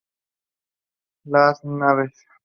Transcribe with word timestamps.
Las 1.25 1.63
Naves 1.63 2.25